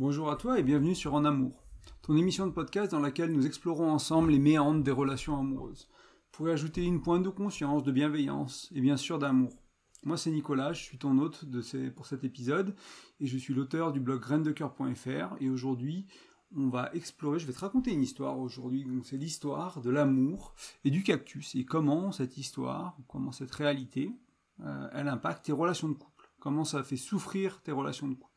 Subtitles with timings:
[0.00, 1.62] Bonjour à toi et bienvenue sur En Amour,
[2.00, 5.90] ton émission de podcast dans laquelle nous explorons ensemble les méandres des relations amoureuses,
[6.32, 9.52] pour y ajouter une pointe de conscience, de bienveillance et bien sûr d'amour.
[10.04, 11.44] Moi c'est Nicolas, je suis ton hôte
[11.94, 12.74] pour cet épisode
[13.20, 16.06] et je suis l'auteur du blog graindecoeur.fr et aujourd'hui
[16.56, 20.90] on va explorer, je vais te raconter une histoire aujourd'hui, c'est l'histoire de l'amour et
[20.90, 24.16] du cactus et comment cette histoire, comment cette réalité,
[24.60, 28.29] euh, elle impacte tes relations de couple, comment ça fait souffrir tes relations de couple.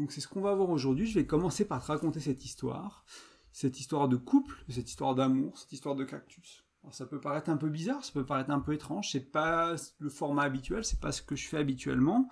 [0.00, 1.06] Donc c'est ce qu'on va voir aujourd'hui.
[1.06, 3.04] Je vais commencer par te raconter cette histoire,
[3.52, 6.64] cette histoire de couple, cette histoire d'amour, cette histoire de cactus.
[6.90, 9.12] Ça peut paraître un peu bizarre, ça peut paraître un peu étrange.
[9.12, 12.30] C'est pas le format habituel, c'est pas ce que je fais habituellement.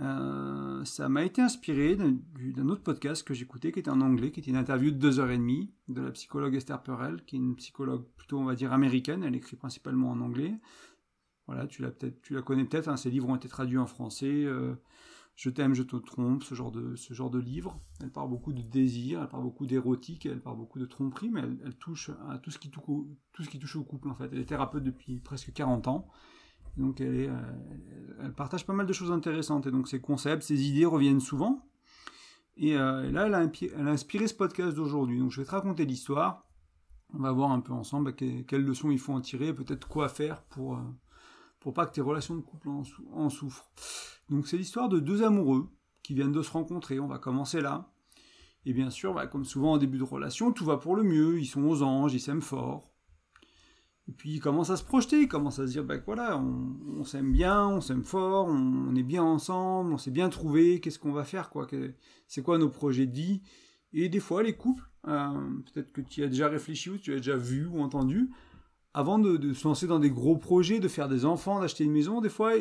[0.00, 4.40] Euh, ça m'a été inspiré d'un autre podcast que j'écoutais qui était en anglais, qui
[4.40, 7.38] était une interview de deux heures et demie de la psychologue Esther Perel, qui est
[7.38, 9.22] une psychologue plutôt on va dire américaine.
[9.22, 10.58] Elle écrit principalement en anglais.
[11.46, 12.88] Voilà, tu la peut-être, tu la connais peut-être.
[12.88, 14.44] Hein, ses livres ont été traduits en français.
[14.44, 14.74] Euh,
[15.38, 17.80] je t'aime, je te trompe, ce genre de, ce genre de livre.
[18.02, 21.42] Elle parle beaucoup de désir, elle parle beaucoup d'érotique, elle parle beaucoup de tromperie, mais
[21.64, 24.28] elle, touche à tout ce, qui touche au couple en fait.
[24.32, 26.08] Elle est thérapeute depuis presque 40 ans.
[26.76, 27.40] Donc euh,
[28.20, 29.68] elle, partage pas mal de choses intéressantes.
[29.68, 31.64] Et donc ses concepts, ses idées reviennent souvent.
[32.56, 35.20] Et, euh, là, elle a, elle a, inspiré ce podcast d'aujourd'hui.
[35.20, 36.48] Donc je vais te raconter l'histoire.
[37.14, 40.42] On va voir un peu ensemble quelles leçons il faut en tirer, peut-être quoi faire
[40.42, 40.82] pour, euh,
[41.60, 42.70] pour pas que tes relations de couple
[43.12, 43.70] en souffrent.
[44.30, 45.68] Donc c'est l'histoire de deux amoureux
[46.02, 47.90] qui viennent de se rencontrer, on va commencer là.
[48.66, 51.38] Et bien sûr, bah, comme souvent en début de relation, tout va pour le mieux,
[51.38, 52.90] ils sont aux anges, ils s'aiment fort.
[54.08, 57.04] Et puis ils commencent à se projeter, ils commencent à se dire, bah voilà, on,
[57.04, 61.12] s'aime bien, on s'aime fort, on, est bien ensemble, on s'est bien trouvé, qu'est-ce qu'on
[61.12, 61.66] va faire, quoi?
[62.26, 63.42] C'est quoi nos projets de vie?
[63.92, 67.16] Et des fois, les couples, euh, peut-être que tu as déjà réfléchi ou tu as
[67.16, 68.30] déjà vu ou entendu,
[68.94, 71.92] avant de, de, se lancer dans des gros projets, de faire des enfants, d'acheter une
[71.92, 72.52] maison, des fois,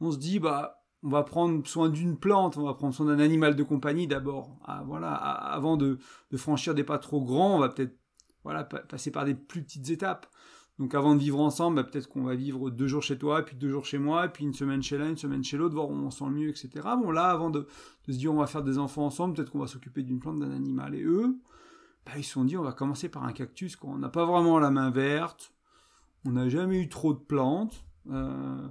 [0.00, 3.20] on se dit, bah on va prendre soin d'une plante, on va prendre soin d'un
[3.20, 4.58] animal de compagnie d'abord.
[4.86, 5.98] Voilà, avant de,
[6.36, 7.96] franchir des pas trop grands, on va peut-être
[8.44, 10.26] voilà, passer par des plus petites étapes.
[10.78, 13.56] Donc avant de vivre ensemble, bah, peut-être qu'on va vivre deux jours chez toi, puis
[13.56, 15.92] deux jours chez moi, puis une semaine chez l'un, une semaine chez l'autre, voir où
[15.92, 16.70] on sent le mieux, etc.
[17.02, 17.66] Bon là, avant de,
[18.08, 20.52] se dire on va faire des enfants ensemble, peut-être qu'on va s'occuper d'une plante, d'un
[20.52, 20.94] animal.
[20.94, 21.36] Et eux,
[22.06, 23.74] bah, ils se sont dit on va commencer par un cactus.
[23.74, 23.90] Quoi.
[23.90, 25.52] On n'a pas vraiment la main verte,
[26.24, 27.84] on n'a jamais eu trop de plantes.
[28.10, 28.68] Euh,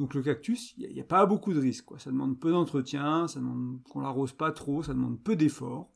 [0.00, 1.90] donc le cactus, il n'y a, pas beaucoup de risques.
[1.98, 5.92] Ça demande peu d'entretien, ça demande qu'on l'arrose pas trop, ça demande peu d'efforts.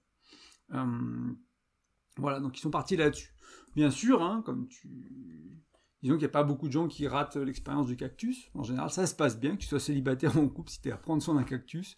[0.75, 1.33] Euh,
[2.19, 3.35] voilà, donc ils sont partis là-dessus.
[3.75, 4.91] Bien sûr, hein, comme tu...
[6.03, 8.51] Disons qu'il n'y a pas beaucoup de gens qui ratent l'expérience du cactus.
[8.53, 10.91] En général, ça se passe bien, que tu sois célibataire ou en couple, si tu
[10.91, 11.97] es à prendre soin d'un cactus.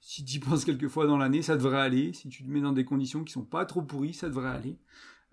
[0.00, 2.14] Si tu y penses quelques fois dans l'année, ça devrait aller.
[2.14, 4.78] Si tu te mets dans des conditions qui sont pas trop pourries, ça devrait aller.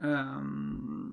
[0.04, 1.10] Euh,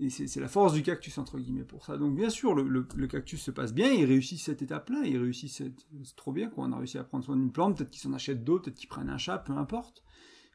[0.00, 1.98] et c'est la force du cactus, entre guillemets, pour ça.
[1.98, 5.72] Donc, bien sûr, le, cactus se passe bien, il réussit cette étape-là, il réussit, c'est
[6.16, 6.64] trop bien, quoi.
[6.64, 8.88] On a réussi à prendre soin d'une plante, peut-être qu'ils s'en achètent d'autres, peut-être qu'ils
[8.88, 10.02] prennent un chat, peu importe.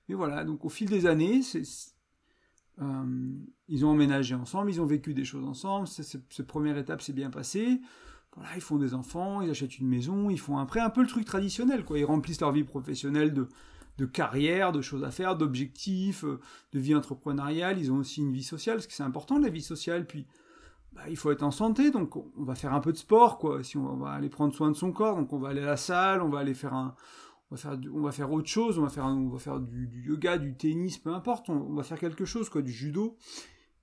[0.09, 1.41] Mais voilà, donc au fil des années,
[2.81, 3.33] euh,
[3.67, 7.29] ils ont emménagé ensemble, ils ont vécu des choses ensemble, cette première étape s'est bien
[7.29, 7.79] passée.
[8.35, 11.07] Voilà, ils font des enfants, ils achètent une maison, ils font après un peu le
[11.07, 11.99] truc traditionnel, quoi.
[11.99, 13.47] Ils remplissent leur vie professionnelle de,
[13.97, 16.39] de carrière, de choses à faire, d'objectifs, euh,
[16.73, 17.79] de vie entrepreneuriale.
[17.79, 20.05] Ils ont aussi une vie sociale, parce que c'est important la vie sociale.
[20.05, 20.25] Puis,
[20.93, 23.63] bah, il faut être en santé, donc on va faire un peu de sport, quoi.
[23.63, 25.77] Si on va aller prendre soin de son corps, donc on va aller à la
[25.77, 26.95] salle, on va aller faire un,
[27.51, 30.97] on va faire, autre chose, on va faire, on va faire du, yoga, du tennis,
[30.97, 33.17] peu importe, on, va faire quelque chose, quoi, du judo.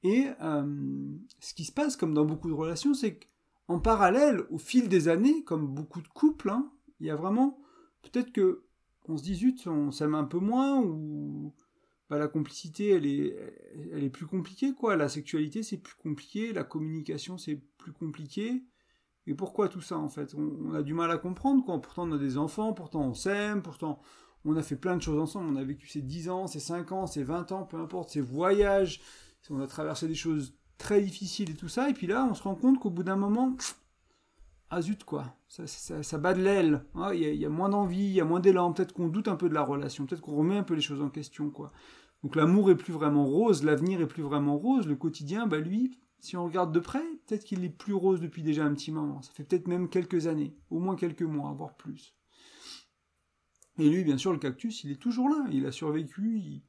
[0.02, 3.20] Et euh, ce qui se passe, comme dans beaucoup de relations, c'est
[3.66, 7.60] qu'en parallèle, au fil des années, comme beaucoup de couples, hein, il y a vraiment
[8.02, 8.64] peut-être que
[9.08, 11.52] on se dit on s'aime un peu moins ou
[12.08, 13.36] bah, la complicité elle est,
[13.92, 14.96] elle est plus compliquée quoi.
[14.96, 18.62] La sexualité c'est plus compliqué, la communication c'est plus compliqué.
[19.26, 20.34] Et pourquoi tout ça en fait?
[20.34, 21.80] On, a du mal à comprendre quoi.
[21.80, 24.00] Pourtant on a des enfants, pourtant on s'aime, pourtant
[24.44, 25.48] on a fait plein de choses ensemble.
[25.52, 28.20] On a vécu ces 10 ans, ces 5 ans, ces 20 ans, peu importe, ces
[28.20, 29.00] voyages.
[29.50, 31.88] On a traversé des choses très difficiles et tout ça.
[31.88, 33.56] Et puis là on se rend compte qu'au bout d'un moment,
[34.74, 37.12] ah zut quoi, ça, bat de l'aile, hein.
[37.12, 39.50] il y, a moins d'envie, il y a moins d'élan, peut-être qu'on doute un peu
[39.50, 41.72] de la relation, peut-être qu'on remet un peu les choses en question quoi.
[42.22, 45.98] Donc l'amour est plus vraiment rose, l'avenir est plus vraiment rose, le quotidien, bah lui,
[46.20, 49.20] si on regarde de près, peut-être qu'il est plus rose depuis déjà un petit moment,
[49.20, 52.16] ça fait peut-être même quelques années, au moins quelques mois, voire plus.
[53.78, 56.62] Et lui, bien sûr, le cactus, il est toujours là, il a survécu,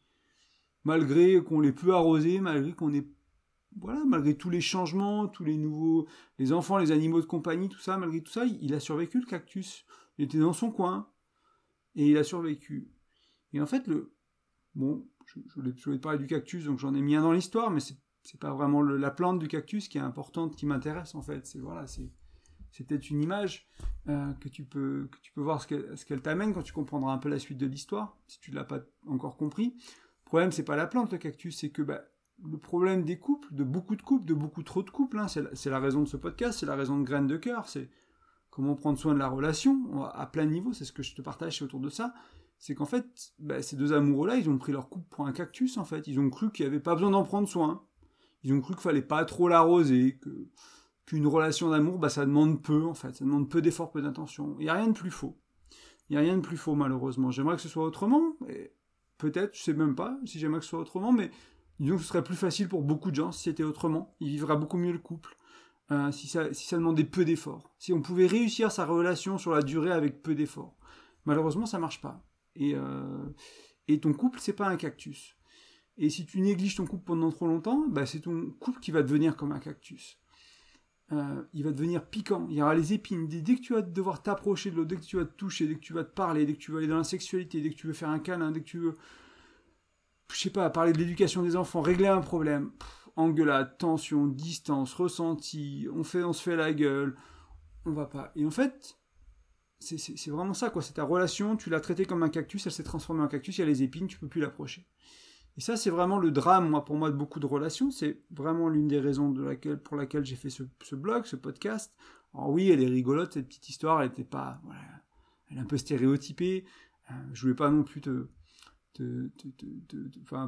[0.83, 3.07] malgré qu'on l'ait peu arrosé, malgré qu'on ait
[3.80, 6.08] voilà, malgré tous les changements, tous les nouveaux,
[6.40, 9.25] les enfants, les animaux de compagnie, tout ça, malgré tout ça, il a survécu le
[9.25, 9.86] cactus.
[10.18, 11.10] Il était dans son coin
[11.96, 12.92] et il a survécu.
[13.54, 14.14] Et en fait, le,
[14.75, 17.80] bon, je, voulais, te parler du cactus, donc j'en ai mis un dans l'histoire, mais
[17.80, 21.46] c'est, c'est pas vraiment la plante du cactus qui est importante, qui m'intéresse en fait.
[21.46, 22.12] C'est voilà, c'est,
[22.72, 23.68] c'est peut-être une image
[24.10, 26.74] euh, que, tu peux, que tu peux voir ce qu'elle, ce qu'elle t'amène quand tu
[26.74, 29.75] comprendras un peu la suite de l'histoire, si tu l'as pas encore compris.
[29.75, 32.02] Le problème, c'est pas la plante, le cactus, c'est que bah,
[32.50, 35.69] le problème des couples, de beaucoup de couples, de beaucoup trop de couples, hein, c'est,
[35.69, 37.90] la, raison de ce podcast, c'est la raison de Graines de cœur, c'est
[38.50, 41.62] comment prendre soin de la relation à plein niveau, c'est ce que je te partage
[41.62, 42.13] autour de ça.
[42.60, 45.78] C'est qu'en fait, bah, ces deux amoureux-là, ils ont pris leur couple pour un cactus,
[45.78, 46.07] en fait.
[46.07, 47.84] Ils ont cru qu'il n'y avait pas besoin d'en prendre soin.
[48.44, 50.18] Ils ont cru qu'il fallait pas trop l'arroser,
[51.06, 53.16] qu'une relation d'amour, bah, ça demande peu, en fait.
[53.16, 54.56] Ça demande peu d'efforts, peu d'intention.
[54.60, 55.38] Il n'y a rien de plus faux.
[56.10, 57.31] Il n'y a rien de plus faux, malheureusement.
[57.31, 58.38] J'aimerais que ce soit autrement.
[59.18, 61.31] Peut-être, je sais même pas si j'aimerais que ce soit autrement, mais
[61.80, 64.16] disons que ce serait plus facile pour beaucoup de gens si c'était autrement.
[64.20, 65.36] Il vivra beaucoup mieux le couple.
[65.92, 67.74] Euh, si, ça, si ça demandait peu d'efforts.
[67.78, 70.75] Si on pouvait réussir sa relation sur la durée avec peu d'efforts.
[71.25, 72.25] Malheureusement, ça marche pas.
[72.56, 73.25] Et, euh,
[73.88, 75.36] et ton couple, c'est pas un cactus.
[75.98, 79.04] Et si tu négliges ton couple pendant trop longtemps, bah, c'est ton couple qui va
[79.04, 80.18] devenir comme un cactus.
[81.12, 83.28] Euh, il va devenir piquant, il y aura les épines.
[83.28, 85.75] Dès que tu vas devoir t'approcher de l'autre, dès que tu vas te toucher, dès
[85.75, 87.75] que tu vas te parler, dès que tu vas aller dans la sexualité, dès que
[87.75, 88.96] tu veux faire un câlin, dès que tu veux,
[90.33, 92.71] je sais pas, parler de l'éducation des enfants, régler un problème,
[93.15, 97.15] engueulade, tension, distance, ressenti, on, fait, on se fait la gueule,
[97.85, 98.31] on va pas.
[98.35, 98.97] Et en fait,
[99.80, 100.81] c'est vraiment ça, quoi.
[100.81, 103.62] C'est ta relation, tu l'as traitée comme un cactus, elle s'est transformée en cactus, il
[103.62, 104.88] y a les épines, tu peux plus l'approcher.
[105.57, 107.91] Et ça, c'est vraiment le drame, moi, pour moi, de beaucoup de relations.
[107.91, 109.33] C'est vraiment l'une des raisons
[109.83, 111.95] pour laquelle j'ai fait ce, blog, ce podcast.
[112.33, 114.59] Alors oui, elle est rigolote, cette petite histoire, elle était pas,
[115.50, 116.65] elle est un peu stéréotypée.
[117.12, 118.27] Euh, je voulais pas non plus te,
[118.94, 119.30] te,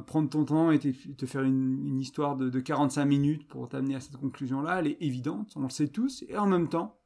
[0.06, 4.00] prendre ton temps et te, faire une, histoire de, de, 45 minutes pour t'amener à
[4.00, 4.80] cette conclusion-là.
[4.80, 6.24] Elle est évidente, on le sait tous.
[6.28, 6.98] Et en même temps,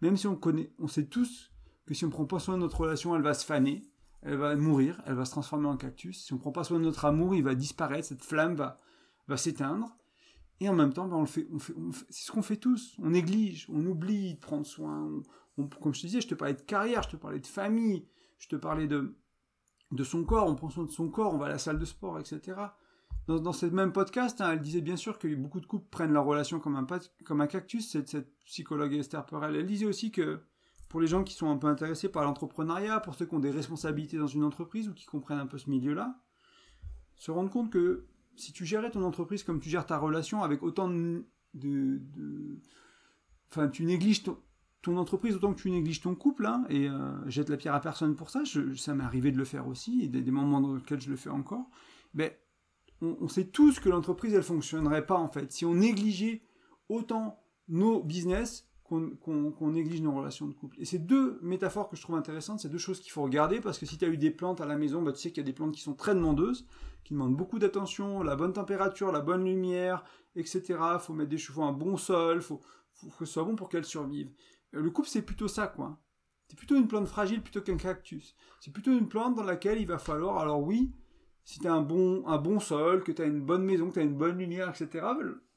[0.00, 1.52] même si on connaît, on sait tous
[1.86, 3.88] que si on prend pas soin de notre relation, elle va se faner
[4.26, 6.24] elle va mourir, elle va se transformer en cactus.
[6.24, 9.96] Si on prend pas soin de notre amour, il va disparaître, cette flamme va, s'éteindre.
[10.58, 11.46] Et en même temps, ben, on le fait,
[12.10, 12.96] c'est ce qu'on fait tous.
[12.98, 15.10] On néglige, on oublie de prendre soin.
[15.56, 18.08] comme je te disais, je te parlais de carrière, je te parlais de famille,
[18.38, 19.16] je te parlais de,
[19.92, 21.84] de son corps, on prend soin de son corps, on va à la salle de
[21.84, 22.58] sport, etc.
[23.26, 26.12] Dans, dans ce même podcast, hein, elle disait bien sûr que beaucoup de couples prennent
[26.12, 26.86] leur relation comme un,
[27.24, 29.56] comme un cactus, cette, psychologue Esther Perel.
[29.56, 30.40] Elle disait aussi que
[30.88, 33.50] pour les gens qui sont un peu intéressés par l'entrepreneuriat, pour ceux qui ont des
[33.50, 36.20] responsabilités dans une entreprise ou qui comprennent un peu ce milieu-là,
[37.16, 38.06] se rendre compte que
[38.36, 41.24] si tu gérais ton entreprise comme tu gères ta relation avec autant de...
[43.50, 44.38] Enfin, tu négliges ton,
[44.86, 48.14] entreprise autant que tu négliges ton couple, hein, et euh, jette la pierre à personne
[48.14, 48.42] pour ça,
[48.76, 51.16] ça m'est arrivé de le faire aussi, et des, des, moments dans lesquels je le
[51.16, 51.68] fais encore,
[52.14, 52.40] mais
[53.02, 55.52] on, sait tous que l'entreprise, elle fonctionnerait pas, en fait.
[55.52, 56.42] Si on négligeait
[56.88, 60.76] autant nos business, qu'on néglige nos relations de couple.
[60.80, 63.78] Et c'est deux métaphores que je trouve intéressantes, c'est deux choses qu'il faut regarder, parce
[63.78, 65.40] que si tu as eu des plantes à la maison, bah, tu sais qu'il y
[65.40, 66.66] a des plantes qui sont très demandeuses,
[67.02, 70.04] qui demandent beaucoup d'attention, la bonne température, la bonne lumière,
[70.36, 70.78] etc.
[71.00, 72.60] Faut mettre des chevaux, un bon sol, faut,
[72.94, 74.30] faut que ce soit bon pour qu'elles survivent.
[74.80, 75.98] Le couple, c'est plutôt ça, quoi.
[76.48, 78.36] C'est plutôt une plante fragile plutôt qu'un cactus.
[78.60, 80.92] C'est plutôt une plante dans laquelle il va falloir, alors oui,
[81.44, 83.94] si tu as un bon, un bon sol, que tu as une bonne maison, que
[83.94, 85.06] tu as une bonne lumière, etc.,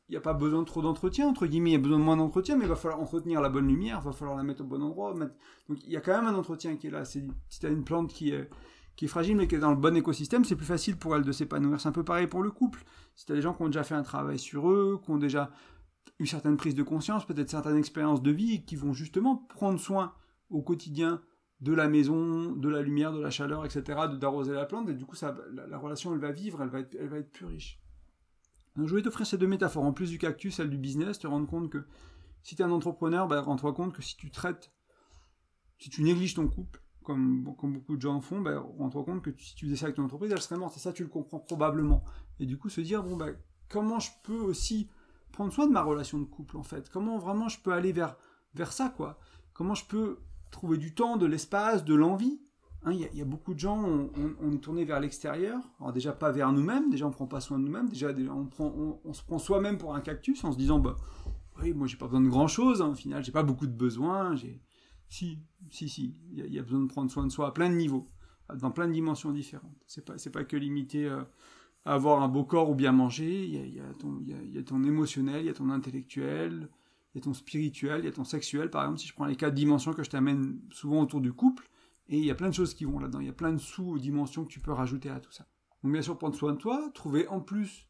[0.07, 2.03] il n'y a pas besoin de trop d'entretien, entre guillemets, il y a besoin de
[2.03, 4.61] moins d'entretien, mais il va falloir entretenir la bonne lumière, il va falloir la mettre
[4.61, 5.13] au bon endroit.
[5.13, 7.05] Donc il y a quand même un entretien qui est là.
[7.05, 7.27] Si
[7.59, 8.49] tu as une plante qui est,
[8.95, 11.21] qui est fragile, mais qui est dans le bon écosystème, c'est plus facile pour elle
[11.21, 11.79] de s'épanouir.
[11.79, 12.83] C'est un peu pareil pour le couple.
[13.15, 15.17] Si tu as des gens qui ont déjà fait un travail sur eux, qui ont
[15.17, 15.51] déjà
[16.19, 20.13] eu certaines prises de conscience, peut-être certaines expériences de vie, qui vont justement prendre soin
[20.49, 21.21] au quotidien
[21.61, 25.05] de la maison, de la lumière, de la chaleur, etc., d'arroser la plante, et du
[25.05, 27.81] coup, ça, la, relation, elle va vivre, elle va être, elle va être plus riche.
[28.75, 31.27] Donc je voulais t'offrir ces deux métaphores, en plus du cactus, celle du business, te
[31.27, 31.85] rendre compte que
[32.43, 34.71] si tu es un entrepreneur, bah, rends-toi compte que si tu traites,
[35.77, 39.31] si tu négliges ton couple, comme, comme beaucoup de gens font, bah, rends-toi compte que
[39.37, 40.77] si tu faisais ça avec ton entreprise, elle serait morte.
[40.77, 42.03] Et ça, tu le comprends probablement.
[42.39, 43.29] Et du coup, se dire, bon, bah,
[43.67, 44.89] comment je peux aussi
[45.31, 46.89] prendre soin de ma relation de couple, en fait.
[46.89, 48.15] Comment vraiment je peux aller vers,
[48.53, 49.19] vers ça, quoi?
[49.53, 50.19] Comment je peux
[50.51, 52.41] trouver du temps, de l'espace, de l'envie?
[52.83, 55.59] Hein, il y, a beaucoup de gens, on, est tourné vers l'extérieur.
[55.79, 58.73] Alors déjà pas vers nous-mêmes, déjà on prend pas soin de nous-mêmes, déjà on, prend,
[59.03, 60.95] on, se prend soi-même pour un cactus en se disant bah
[61.61, 63.21] oui moi j'ai pas besoin de grand chose, hein, au final.
[63.21, 64.61] J'ai pas beaucoup de besoins, j'ai
[65.09, 66.15] si si si.
[66.31, 68.09] Il y, a besoin de prendre soin de soi à plein de niveaux,
[68.55, 69.75] dans plein de dimensions différentes.
[69.85, 71.23] C'est pas c'est pas que limité euh,
[71.93, 73.45] avoir un beau corps ou bien manger.
[73.45, 73.79] Il y
[74.59, 76.69] a, ton émotionnel, il y a ton intellectuel,
[77.13, 78.69] il y a ton spirituel, il y a ton sexuel.
[78.69, 81.69] Par exemple si je prends les quatre dimensions que je t'amène souvent autour du couple
[82.07, 83.19] et il y a plein de choses qui vont là-dedans.
[83.19, 85.45] Il y a plein de sous-dimensions que tu peux rajouter à tout ça.
[85.83, 87.87] Donc bien sûr, prendre soin de toi, trouver en plus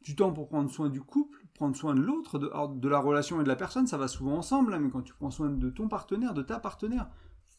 [0.00, 3.44] du temps pour prendre soin du couple, prendre soin de l'autre, de, la relation et
[3.44, 5.88] de la personne, ça va souvent ensemble, hein, mais quand tu prends soin de ton
[5.88, 7.10] partenaire, de ta partenaire,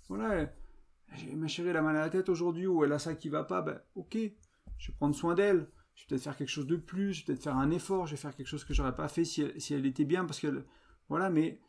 [0.08, 0.50] voilà,
[1.36, 3.44] ma chérie, elle a mal à la tête aujourd'hui, ou elle a ça qui va
[3.44, 4.18] pas, ben ok,
[4.78, 5.68] je vais prendre soin d'elle,
[5.98, 8.12] je vais peut-être faire quelque chose de plus, je vais peut-être faire un effort, je
[8.12, 10.40] vais faire quelque chose que j'aurais pas fait si elle, si elle était bien, parce
[10.40, 10.64] que,
[11.10, 11.60] voilà, mais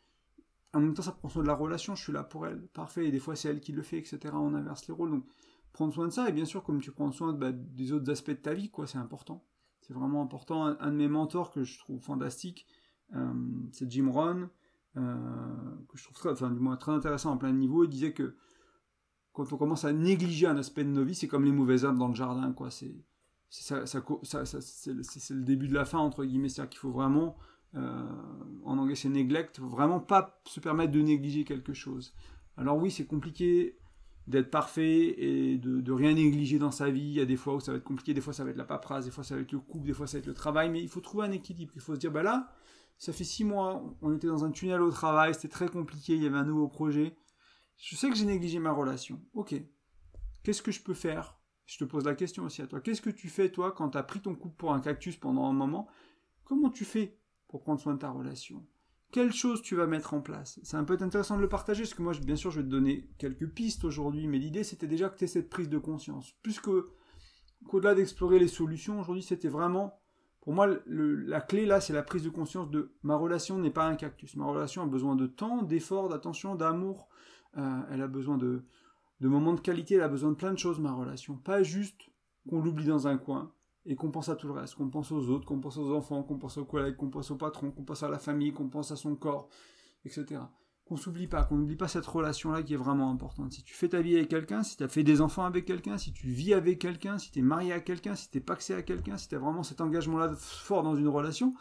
[0.71, 3.07] en même temps, ça prend soin de la relation, je suis là pour elle, parfait,
[3.07, 4.19] et des fois c'est elle qui le fait, etc.
[4.33, 5.25] On inverse les rôles, donc
[5.73, 8.29] prendre soin de ça, et bien sûr, comme tu prends soin bah, des autres aspects
[8.29, 9.43] de ta vie, quoi, c'est important.
[9.81, 10.65] C'est vraiment important.
[10.65, 12.67] Un, de mes mentors que je trouve fantastique,
[13.15, 13.33] euh,
[13.71, 14.49] c'est Jim Rohn,
[14.97, 15.15] euh,
[15.87, 17.83] que je trouve très, enfin, du moins, très intéressant en plein niveau.
[17.83, 18.35] Il disait que
[19.33, 21.97] quand on commence à négliger un aspect de nos vies, c'est comme les mauvaises herbes
[21.97, 22.69] dans le jardin, quoi.
[22.69, 23.03] C'est
[23.49, 26.49] c'est le début de la fin, entre guillemets.
[26.49, 27.37] C'est-à-dire qu'il faut vraiment,
[27.75, 28.03] euh,
[28.63, 32.13] en anglais c'est neglect, vraiment pas se permettre de négliger quelque chose.
[32.57, 33.77] Alors oui, c'est compliqué
[34.27, 37.01] d'être parfait et de, de, rien négliger dans sa vie.
[37.01, 38.57] Il y a des fois où ça va être compliqué, des fois ça va être
[38.57, 40.35] la paperasse, des fois ça va être le couple, des fois ça va être le
[40.35, 41.71] travail, mais il faut trouver un équilibre.
[41.75, 42.53] Il faut se dire, bah là,
[42.99, 46.21] ça fait six mois, on était dans un tunnel au travail, c'était très compliqué, il
[46.21, 47.17] y avait un nouveau projet.
[47.77, 49.19] Je sais que j'ai négligé ma relation.
[49.33, 49.55] Ok.
[50.43, 51.38] Qu'est-ce que je peux faire
[51.69, 52.81] Je te pose la question aussi à toi.
[52.81, 55.45] Qu'est-ce que tu fais, toi, quand tu as pris ton couple pour un cactus pendant
[55.45, 55.87] un moment?
[56.43, 57.15] Comment tu fais
[57.47, 58.65] pour prendre soin de ta relation?
[59.11, 60.59] Quelles choses tu vas mettre en place?
[60.63, 62.71] C'est un peu intéressant de le partager, parce que moi, bien sûr, je vais te
[62.71, 66.33] donner quelques pistes aujourd'hui, mais l'idée, c'était déjà que tu aies cette prise de conscience.
[66.41, 69.93] Plus qu'au-delà d'explorer les solutions, aujourd'hui, c'était vraiment
[70.41, 73.85] pour moi, la clé là, c'est la prise de conscience de ma relation n'est pas
[73.85, 74.35] un cactus.
[74.37, 77.09] Ma relation a besoin de temps, d'effort, d'attention, d'amour.
[77.57, 78.63] Euh, elle a besoin de,
[79.19, 81.35] de moments de qualité, elle a besoin de plein de choses, ma relation.
[81.35, 82.01] Pas juste
[82.49, 83.51] qu'on l'oublie dans un coin
[83.85, 86.23] et qu'on pense à tout le reste, qu'on pense aux autres, qu'on pense aux enfants,
[86.23, 88.91] qu'on pense aux collègues, qu'on pense au patron, qu'on pense à la famille, qu'on pense
[88.91, 89.49] à son corps,
[90.05, 90.39] etc
[90.89, 93.53] qu'on s'oublie pas, qu'on n'oublie pas cette relation-là qui est vraiment importante.
[93.53, 95.99] Si tu fais ta vie avec quelqu'un, si tu as fait des enfants avec quelqu'un,
[95.99, 98.73] si tu vis avec quelqu'un, si tu es marié à quelqu'un, si tu pas paxé
[98.73, 101.53] à quelqu'un, si tu as vraiment cet engagement-là fort dans une relation,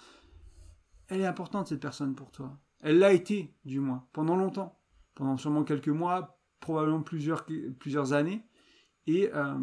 [1.08, 2.58] elle est importante cette personne pour toi.
[2.80, 4.80] Elle l'a été, du moins, pendant longtemps.
[5.14, 7.46] Pendant sûrement quelques mois, probablement plusieurs,
[7.78, 8.44] plusieurs années.
[9.06, 9.58] Et euh,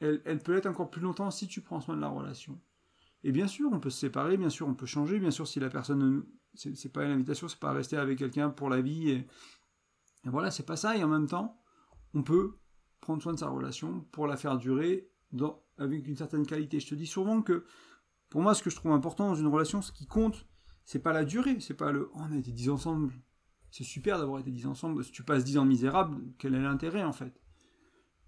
[0.00, 2.60] elle, peut l'être encore plus longtemps si tu prends soin de la relation.
[3.24, 5.60] Et bien sûr, on peut se séparer, bien sûr, on peut changer, bien sûr, si
[5.60, 9.10] la personne c'est pas une invitation, c'est pas rester avec quelqu'un pour la vie.
[9.10, 9.26] Et,
[10.24, 10.96] voilà, c'est pas ça.
[10.96, 11.60] Et en même temps,
[12.14, 12.58] on peut
[13.00, 15.08] prendre soin de sa relation pour la faire durer
[15.78, 16.78] avec une certaine qualité.
[16.78, 17.64] Je te dis souvent que
[18.28, 20.46] pour moi, ce que je trouve important dans une relation, ce qui compte,
[20.84, 23.12] c'est pas la durée, c'est pas le oh, on a été 10 ensemble.
[23.72, 25.02] C'est super d'avoir été 10 ensemble.
[25.02, 27.32] Si tu passes 10 ans misérables, quel est l'intérêt en fait?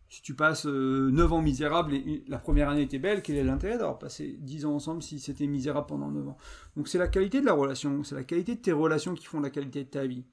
[0.08, 3.44] Si tu passes 9 euh, ans misérables et la première année était belle, quel est
[3.44, 6.38] l'intérêt d'avoir passé 10 ans ensemble si c'était misérable pendant 9 ans?
[6.76, 9.40] Donc c'est la qualité de la relation, c'est la qualité de tes relations qui font
[9.40, 10.24] la qualité de ta vie.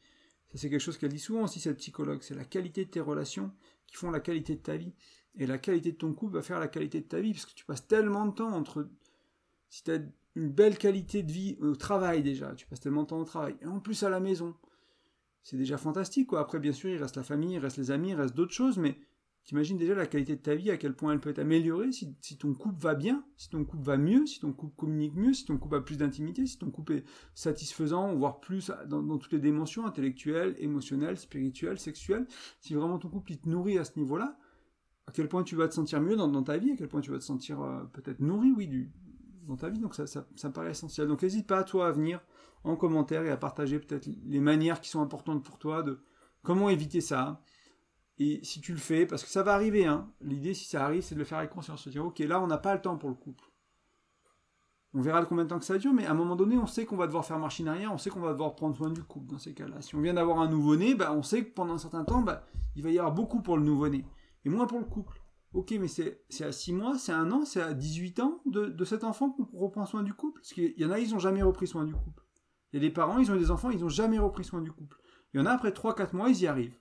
[0.48, 3.01] Ça c'est quelque chose qu'elle dit souvent aussi cette psychologue, c'est la qualité de tes
[3.01, 3.51] relations
[3.88, 4.94] qui font la qualité de ta vie.
[5.36, 7.53] Et la qualité de ton couple va faire la qualité de ta vie, parce que
[7.53, 8.89] tu passes tellement de temps entre...
[9.70, 10.00] Si tu as
[10.36, 13.56] une belle qualité de vie au travail déjà, tu passes tellement de temps au travail,
[13.62, 14.56] et en plus à la maison,
[15.43, 16.27] c'est déjà fantastique.
[16.27, 16.39] Quoi.
[16.39, 18.77] Après, bien sûr, il reste la famille, il reste les amis, il reste d'autres choses,
[18.77, 18.98] mais
[19.43, 22.15] T'imagines déjà la qualité de ta vie, à quel point elle peut être améliorée si,
[22.38, 25.45] ton couple va bien, si ton couple va mieux, si ton couple communique mieux, si
[25.45, 29.39] ton couple a plus d'intimité, si ton couple est satisfaisant, voire plus dans, toutes les
[29.39, 32.27] dimensions, intellectuelles, émotionnelles, spirituelles, sexuelles,
[32.60, 34.38] si vraiment ton couple il te nourrit à ce niveau-là,
[35.07, 37.10] à quel point tu vas te sentir mieux dans, ta vie, à quel point tu
[37.10, 38.91] vas te sentir euh, peut-être nourri, oui, du,
[39.48, 39.79] dans ta vie.
[39.79, 41.07] Donc ça, ça, me paraît essentiel.
[41.07, 42.21] Donc n'hésite pas, toi, à venir
[42.63, 46.03] en commentaire et à partager peut-être les manières qui sont importantes pour toi de
[46.44, 47.41] comment éviter ça,
[48.24, 51.01] et si tu le fais, parce que ça va arriver, hein, l'idée si ça arrive,
[51.01, 52.98] c'est de le faire avec conscience, de dire ok, là on n'a pas le temps
[52.98, 53.46] pour le couple.
[54.94, 56.86] On verra combien de temps que ça dure, mais à un moment donné, on sait
[56.86, 59.32] qu'on va devoir faire machine arrière, on sait qu'on va devoir prendre soin du couple
[59.32, 59.82] dans ces cas-là.
[59.82, 62.46] Si on vient d'avoir un nouveau-né, bah, on sait que pendant un certain temps, bah,
[62.75, 64.06] il va y avoir beaucoup pour le nouveau-né,
[64.44, 65.22] et moins pour le couple.
[65.53, 68.86] Ok, mais c'est à 6 mois, c'est un an, c'est à 18 ans de, de
[68.86, 70.41] cet enfant qu'on reprend soin du couple?
[70.41, 72.24] Parce qu'il y en a, ils n'ont jamais repris soin du couple.
[72.71, 74.71] Il y a des parents, ils ont des enfants, ils n'ont jamais repris soin du
[74.71, 74.97] couple.
[75.33, 76.77] Il y en a, après 3-4 mois, ils y arrivent.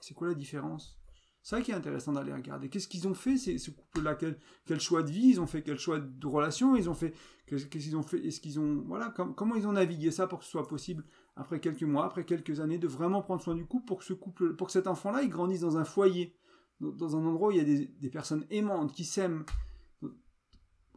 [0.00, 1.00] C'est quoi la différence?
[1.42, 2.68] C'est ça qui est intéressant d'aller regarder.
[2.68, 4.14] Qu'est-ce qu'ils ont fait, ce couple-là?
[4.14, 5.28] Quel, quel, choix de vie?
[5.28, 6.76] Ils ont fait Quel choix de relation?
[6.76, 7.14] Ils ont fait
[7.46, 8.18] Qu'est-ce qu'ils ont fait?
[8.18, 11.04] Est-ce qu'ils ont voilà Comment ils ont navigué ça pour que ce soit possible
[11.36, 14.12] après quelques mois, après quelques années, de vraiment prendre soin du couple pour que ce
[14.12, 16.36] couple, pour que cet enfant-là, il grandisse dans un foyer,
[16.80, 19.44] dans, un endroit où il y a des, des personnes aimantes qui s'aiment.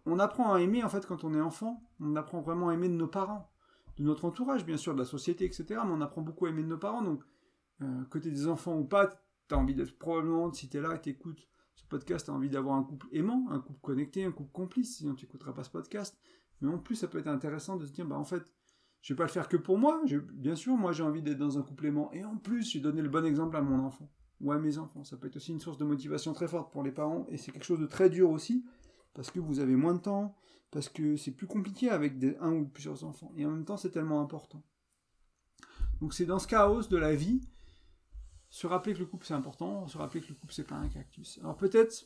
[0.05, 1.81] On apprend à aimer en fait quand on est enfant.
[2.01, 3.52] On apprend vraiment à aimer de nos parents,
[3.97, 5.65] de notre entourage, bien sûr, de la société, etc.
[5.69, 7.01] Mais on apprend beaucoup à aimer de nos parents.
[7.01, 7.23] Donc
[7.81, 9.07] euh, côté des enfants ou pas,
[9.47, 12.33] tu as envie d'être probablement, si tu es là et écoutes ce podcast, tu as
[12.33, 15.63] envie d'avoir un couple aimant, un couple connecté, un couple complice, sinon tu n'écouteras pas
[15.63, 16.17] ce podcast.
[16.61, 18.53] Mais en plus, ça peut être intéressant de se dire, bah en fait,
[19.01, 20.01] je vais pas le faire que pour moi.
[20.33, 22.09] bien sûr, moi j'ai envie d'être dans un couple aimant.
[22.13, 24.09] Et en plus, j'ai donné le bon exemple à mon enfant
[24.39, 25.03] ou à mes enfants.
[25.03, 27.25] Ça peut être aussi une source de motivation très forte pour les parents.
[27.29, 28.65] Et c'est quelque chose de très dur aussi,
[29.13, 30.35] parce que vous avez moins de temps,
[30.71, 33.31] parce que c'est plus compliqué avec un ou plusieurs enfants.
[33.35, 34.63] Et en même temps, c'est tellement important.
[36.01, 37.41] Donc c'est dans ce chaos de la vie
[38.49, 40.87] se rappeler que le couple c'est important, se rappeler que le couple c'est pas un
[40.87, 41.39] cactus.
[41.39, 42.05] Alors peut-être,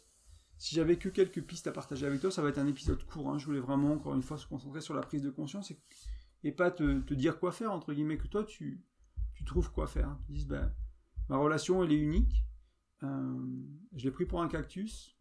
[0.58, 3.30] si j'avais que quelques pistes à partager avec toi, ça va être un épisode court.
[3.30, 3.38] Hein.
[3.38, 5.74] Je voulais vraiment encore une fois se concentrer sur la prise de conscience
[6.44, 8.82] et, pas te, dire quoi faire entre guillemets que toi tu,
[9.46, 10.18] trouves quoi faire.
[10.28, 10.74] Tu dis, ben,
[11.28, 12.46] ma relation, elle est unique.
[13.04, 13.36] Euh,
[13.96, 15.17] je l'ai pris pour un cactus.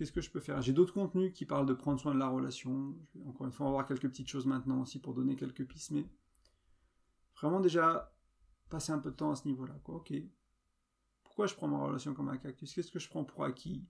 [0.00, 0.62] Qu'est-ce que je peux faire?
[0.62, 2.96] J'ai d'autres contenus qui parlent de prendre soin de la relation.
[3.26, 5.90] encore une fois, on va voir quelques petites choses maintenant aussi pour donner quelques pistes,
[5.90, 6.06] mais
[7.36, 8.10] vraiment déjà
[8.70, 9.74] passer un peu de temps à ce niveau-là.
[11.22, 12.72] Pourquoi je prends ma relation comme un cactus?
[12.72, 13.84] Qu'est-ce que je prends pour acquis?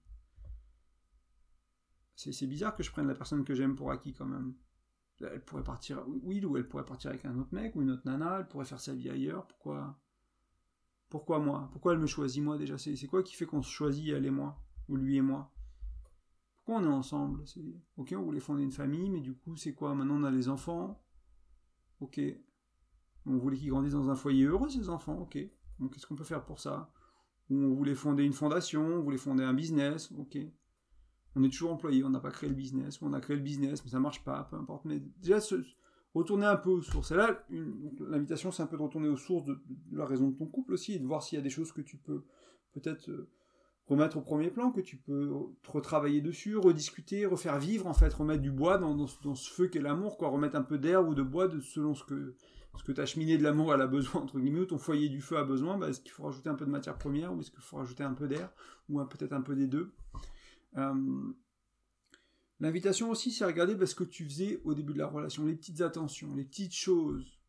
[2.17, 4.57] C'est bizarre que je prenne la personne que j'aime pour acquis quand même.
[5.21, 8.41] Elle pourrait partir, ou elle pourrait partir avec un autre mec ou une autre nana,
[8.41, 9.47] elle pourrait faire sa vie ailleurs.
[9.47, 9.97] Pourquoi?
[11.09, 11.69] Pourquoi moi?
[11.71, 12.79] Pourquoi elle me choisit moi déjà?
[12.79, 14.61] C'est quoi qui fait qu'on se choisit elle et moi?
[14.89, 15.53] Ou lui et moi?
[16.65, 17.45] Pourquoi on est ensemble?
[17.97, 19.95] Ok, on voulait fonder une famille, mais du coup, c'est quoi?
[19.95, 21.03] Maintenant on a les enfants.
[22.01, 22.21] Ok.
[23.27, 25.19] On voulait qu'ils grandissent dans un foyer heureux, ces enfants.
[25.19, 25.39] Ok.
[25.79, 26.93] Donc qu'est-ce qu'on peut faire pour ça?
[27.51, 30.13] On voulait fonder une fondation, on voulait fonder un business.
[30.19, 30.39] Ok
[31.37, 33.85] on est toujours employé, on n'a pas créé le business, on a créé le business,
[33.85, 34.85] mais ça marche pas, peu importe.
[34.85, 35.39] Mais déjà,
[36.15, 37.13] retourner un peu aux sources.
[37.13, 37.45] Et là,
[38.01, 39.61] l'invitation, c'est un peu de retourner aux sources de,
[39.93, 41.81] la raison de ton couple aussi, et de voir s'il y a des choses que
[41.81, 42.25] tu peux
[42.73, 43.29] peut-être euh,
[43.91, 45.33] remettre au premier plan, que tu peux
[45.67, 50.17] retravailler dessus, rediscuter, refaire vivre, en fait, remettre du bois dans, ce feu qu'est l'amour,
[50.17, 52.37] quoi, remettre un peu d'air ou de bois de, selon ce que,
[52.79, 55.37] ce que ta cheminée de l'amour a besoin, entre guillemets, ou ton foyer du feu
[55.39, 57.61] a besoin, bah, est-ce qu'il faut rajouter un peu de matière première, ou est-ce qu'il
[57.61, 58.53] faut rajouter un peu d'air,
[58.89, 59.93] ou peut-être un peu des deux?
[60.77, 61.35] Euh,
[62.61, 65.81] l'invitation aussi, c'est regarder ce que tu faisais au début de la relation, les petites
[65.81, 67.40] attentions, les petites choses.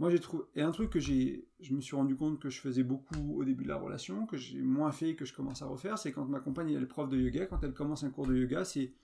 [0.00, 0.44] Moi, j'ai trouvé.
[0.54, 3.44] Et un truc que j'ai, je me suis rendu compte que je faisais beaucoup au
[3.44, 6.24] début de la relation, que j'ai moins fait, que je commence à refaire, c'est quand
[6.24, 8.94] ma compagne elle est prof de yoga, quand elle commence un cours de yoga, c'est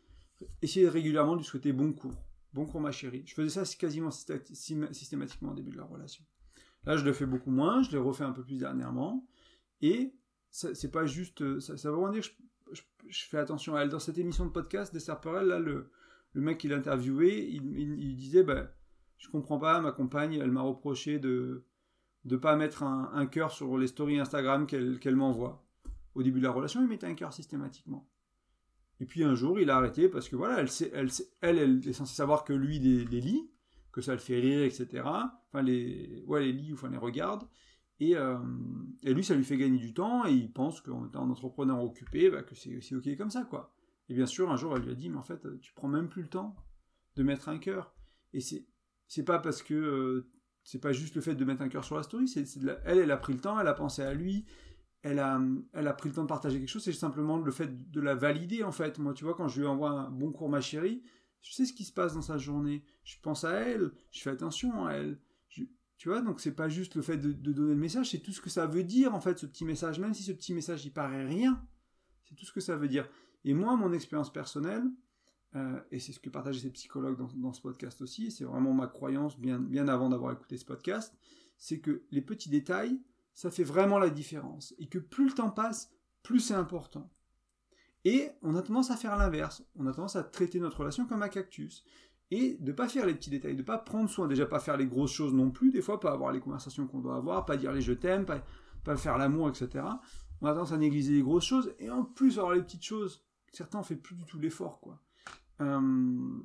[0.63, 2.25] essayer régulièrement de lui souhaiter bon cours.
[2.55, 3.23] Bon cours, ma chérie.
[3.27, 6.25] Je faisais ça quasiment systématiquement au début de la relation.
[6.87, 9.29] Là, je le fais beaucoup moins, je l'ai refait un peu plus dernièrement.
[9.83, 10.15] Et
[10.51, 11.61] c'est pas juste.
[11.61, 12.75] Ça, ça veut vraiment dire que
[13.11, 13.91] je, fais attention à elle.
[13.91, 15.91] Dans cette émission de podcast des Serperel, là, le,
[16.33, 18.67] mec qui l'interviewait, il, il, disait ben,
[19.19, 21.65] Je comprends pas, ma compagne, elle m'a reproché de
[22.25, 25.65] ne pas mettre un, cœur sur les stories Instagram qu'elle m'envoie.
[26.15, 28.09] Au début de la relation, il mettait un cœur systématiquement.
[29.01, 31.09] Et puis un jour, il a arrêté parce que voilà, elle, elle,
[31.43, 33.51] elle, elle est censée savoir que lui les, les, lit,
[33.93, 35.03] que ça le fait rire, etc.
[35.05, 37.47] Enfin, les, ouais, les lit, enfin les regarde.
[38.03, 38.39] Euh,
[39.03, 41.83] et, lui, ça lui fait gagner du temps et il pense qu'en étant un entrepreneur
[41.83, 43.75] occupé, bah, que c'est ok comme ça, quoi.
[44.09, 46.09] Et bien sûr, un jour, elle lui a dit, mais en fait, tu prends même
[46.09, 46.57] plus le temps
[47.17, 47.95] de mettre un cœur.
[48.33, 48.67] Et c'est
[49.09, 50.27] c'est pas parce que euh,
[50.65, 52.45] c'est pas juste le fait de mettre un cœur sur la story, c'est
[52.85, 54.45] elle, elle a pris le temps, elle a pensé à lui,
[55.03, 55.41] elle a,
[55.73, 58.15] elle a pris le temps de partager quelque chose, c'est simplement le fait de la
[58.15, 58.99] valider en fait.
[58.99, 61.03] Moi, tu vois, quand je lui envoie un bon cours, ma chérie,
[61.43, 64.31] je sais ce qui se passe dans sa journée, je pense à elle, je fais
[64.31, 65.19] attention à elle,
[65.99, 68.41] tu vois, donc c'est pas juste le fait de, donner le message, c'est tout ce
[68.41, 69.99] que ça veut dire en fait, ce petit message.
[69.99, 71.63] Même si ce petit message il paraît rien,
[72.25, 73.09] c'est tout ce que ça veut dire.
[73.45, 74.85] Et moi, mon expérience personnelle,
[75.57, 78.87] euh, et c'est ce que partageaient ces psychologues dans, ce podcast aussi, c'est vraiment ma
[78.87, 81.15] croyance bien, avant d'avoir écouté ce podcast,
[81.57, 83.01] c'est que les petits détails,
[83.35, 84.75] ça fait vraiment la différence.
[84.79, 85.91] Et que plus le temps passe,
[86.23, 87.11] plus c'est important.
[88.05, 89.65] Et on a tendance à faire l'inverse.
[89.77, 91.85] On a tendance à traiter notre relation comme un cactus
[92.31, 94.87] et de pas faire les petits détails, de pas prendre soin, déjà pas faire les
[94.87, 97.73] grosses choses non plus, des fois pas avoir les conversations qu'on doit avoir, pas dire
[97.73, 98.45] les je t'aime, pas,
[98.85, 99.85] pas faire l'amour, etc.
[100.41, 103.25] On a tendance à négliger les grosses choses, et en plus avoir les petites choses,
[103.53, 105.01] certains ont fait plus du tout l'effort, quoi.
[105.61, 106.39] Euh,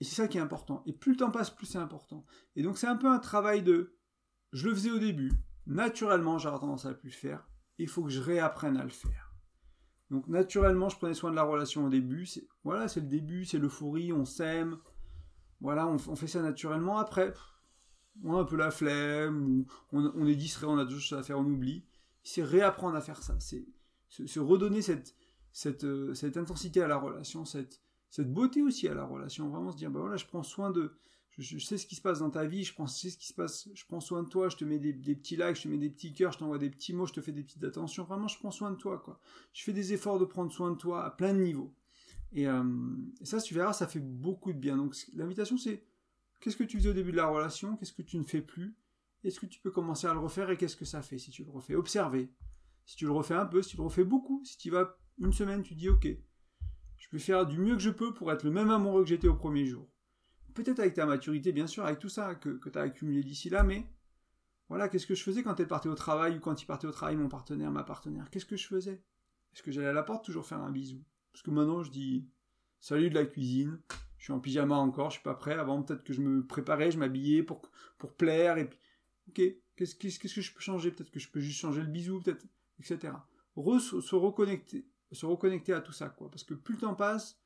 [0.00, 0.82] et c'est ça qui est important.
[0.86, 2.24] Et plus le temps passe, plus c'est important.
[2.56, 3.96] Et donc c'est un peu un travail de,
[4.52, 5.32] je le faisais au début,
[5.66, 9.28] naturellement j'aurais tendance à plus le faire, il faut que je réapprenne à le faire.
[10.10, 12.26] Donc naturellement, je prenais soin de la relation au début.
[12.64, 14.78] Voilà, c'est le début, c'est l'euphorie, on s'aime.
[15.60, 16.98] Voilà, on, fait ça naturellement.
[16.98, 17.34] Après,
[18.24, 21.38] on a un peu la flemme, on, est distrait, on a d'autres choses à faire,
[21.38, 21.84] on oublie.
[22.22, 23.36] C'est réapprendre à faire ça.
[23.40, 23.66] C'est
[24.08, 25.14] se, redonner cette,
[25.52, 27.80] cette, euh, cette intensité à la relation, cette,
[28.10, 29.48] cette beauté aussi à la relation.
[29.48, 30.92] Vraiment se dire, bah voilà, je prends soin de,
[31.38, 33.34] je, sais ce qui se passe dans ta vie, je, prends, sais ce qui se
[33.34, 35.78] passe, je prends soin de toi, je te mets des, petits likes, je te mets
[35.78, 38.04] des petits cœurs, je t'envoie des petits mots, je te fais des petites attentions.
[38.04, 39.20] Vraiment, je prends soin de toi, quoi.
[39.52, 41.72] Je fais des efforts de prendre soin de toi à plein de niveaux.
[42.32, 42.64] Et, euh,
[43.22, 44.76] ça, tu verras, ça fait beaucoup de bien.
[44.76, 45.84] Donc, l'invitation, c'est
[46.40, 48.76] qu'est-ce que tu faisais au début de la relation, qu'est-ce que tu ne fais plus,
[49.24, 51.44] est-ce que tu peux commencer à le refaire et qu'est-ce que ça fait si tu
[51.44, 51.74] le refais?
[51.74, 52.32] Observer.
[52.84, 55.32] Si tu le refais un peu, si tu le refais beaucoup, si tu vas une
[55.32, 56.06] semaine, tu dis, ok,
[56.96, 59.28] je vais faire du mieux que je peux pour être le même amoureux que j'étais
[59.28, 59.88] au premier jour.
[60.54, 63.48] Peut-être avec ta maturité, bien sûr, avec tout ça que, que tu as accumulé d'ici
[63.48, 63.86] là, mais
[64.68, 66.92] voilà, qu'est-ce que je faisais quand elle partait au travail ou quand il partait au
[66.92, 68.28] travail, mon partenaire, ma partenaire?
[68.30, 69.02] Qu'est-ce que je faisais?
[69.54, 71.02] Est-ce que j'allais à la porte toujours faire un bisou?
[71.32, 72.28] Parce que maintenant, je dis
[72.80, 73.80] salut de la cuisine,
[74.18, 75.54] je suis en pyjama encore, je suis pas prêt.
[75.54, 77.62] Avant, peut-être que je me préparais, je m'habillais pour,
[78.16, 78.68] plaire, et
[79.28, 79.40] ok,
[79.76, 80.90] qu'est-ce, qu'est-ce, que je peux changer?
[80.90, 82.44] Peut-être que je peux juste changer le bisou, peut-être,
[82.78, 83.14] etc.
[83.56, 86.30] se, reconnecter, se reconnecter à tout ça, quoi.
[86.30, 87.38] Parce que plus le temps passe,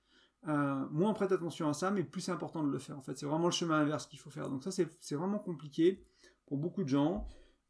[0.48, 2.98] euh, moins on prête attention à ça, mais plus c'est important de le faire.
[2.98, 4.48] En fait, c'est vraiment le chemin inverse qu'il faut faire.
[4.48, 6.05] Donc ça, c'est vraiment compliqué
[6.46, 7.27] pour beaucoup de gens.